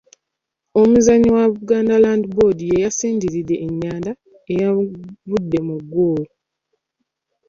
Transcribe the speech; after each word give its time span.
Omuzannyi 0.81 1.29
wa 1.37 1.45
Buganda 1.53 1.95
Land 2.03 2.23
Board 2.35 2.57
y'eyasindiridde 2.69 3.55
ennyanda 3.67 4.11
eyavuddemu 4.51 5.73
ggoolo. 5.83 6.25